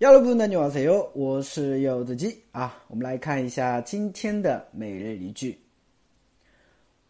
[0.00, 1.10] 여러분 안녕하세요.
[1.14, 2.82] 我是柚子鸡啊。
[2.88, 5.60] 我们来看一下今天的每日一句。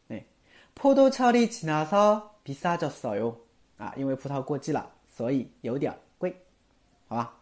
[0.09, 0.27] 哎，
[0.75, 3.37] 포도철이지나서비싸졌어 요。
[3.79, 6.35] 啊，因为葡萄过季了，所以有点贵，
[7.07, 7.37] 好吧？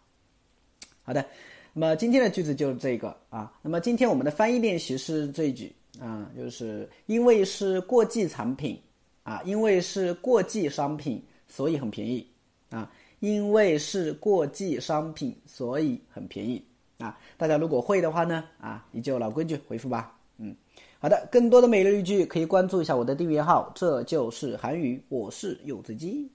[1.03, 1.25] 好的，
[1.73, 3.51] 那么今天的句子就是这个啊。
[3.61, 8.79] 那么今天我们的翻译练习是这一句啊，就是因为是过季产品
[9.23, 12.25] 啊，因为是过季商品，所以很便宜
[12.69, 12.89] 啊。
[13.19, 16.61] 因为是过季商品，所以很便宜
[16.97, 17.17] 啊。
[17.37, 20.13] 大家如果会的话呢啊，你就老规矩回复吧。
[20.37, 20.53] 嗯，
[20.99, 26.29] 好的，更多的每日一句可以关注一下我的订阅号，这就是韩语，我是柚子鸡。